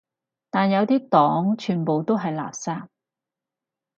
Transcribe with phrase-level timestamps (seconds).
[0.49, 2.87] 但有啲黨全部都係垃圾